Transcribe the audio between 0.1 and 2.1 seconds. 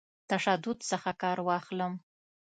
تشدد څخه کار واخلم.